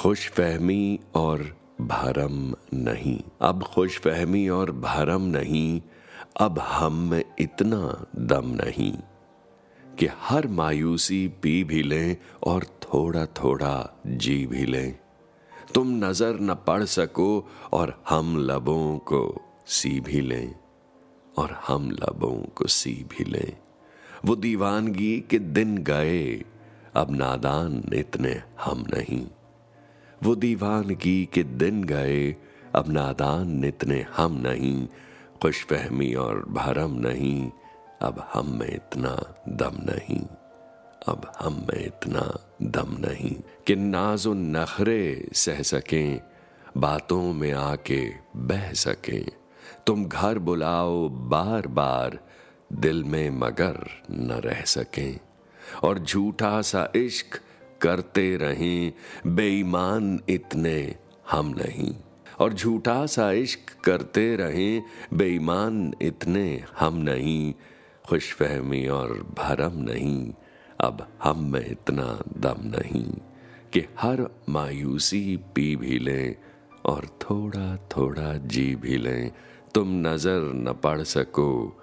[0.00, 1.42] खुश फहमी और
[1.80, 5.80] भरम नहीं। अब खुश फहमी और भरम नहीं,
[6.40, 8.92] अब हम में इतना दम नहीं
[9.98, 14.98] कि हर मायूसी पी भी लें और थोड़ा थोड़ा जी भी लें।
[15.74, 17.28] तुम नज़र न पड़ सको
[17.72, 19.22] और हम लबों को
[19.66, 20.54] सी भी लें
[21.38, 23.52] और हम लबों को सी भी लें।
[24.24, 26.24] वो दीवानगी के दिन गए,
[26.94, 29.26] अब नादान इतने हम नहीं।
[30.22, 32.36] वो दीवानगी के दिन गए।
[32.74, 34.88] अब नादान इतने हम नहीं
[35.42, 37.50] खुश फहमी और भरम नहीं।
[38.02, 40.24] अब हम में इतना दम नहीं,
[41.08, 46.20] अब हम में इतना दम नहीं। कि नाजो नखरे सह सकें,
[46.76, 49.26] बातों में आके बह सकें।
[49.86, 52.18] तुम घर बुलाओ बार बार
[52.72, 55.20] दिल में मगर न रह सकें।
[55.84, 57.40] और झूठा सा इश्क
[57.82, 58.92] करते रहें।
[59.26, 60.94] बेईमान इतने
[61.30, 61.94] हम नहीं।
[62.40, 64.82] और झूठा सा इश्क करते रहें।
[65.14, 67.54] बेईमान इतने हम नहीं।
[68.08, 70.32] खुश फहमी और भरम नहीं।
[70.80, 73.12] अब हम में इतना दम नहीं
[73.72, 76.34] कि हर मायूसी पी भी लें
[76.84, 79.30] और थोड़ा थोड़ा जी भी लें।
[79.74, 81.80] तुम नज़र न पड़ सको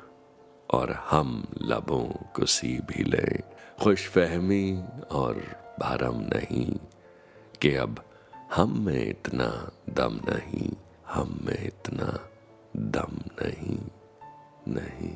[0.71, 3.39] और हम लबों को सी भी लें।
[3.83, 6.75] खुश फहमी और भरम नहीं,
[7.61, 8.03] कि अब
[8.55, 10.71] हम में इतना दम नहीं,
[11.07, 12.19] हम में इतना
[12.75, 13.77] दम नहीं
[14.67, 15.15] नहीं।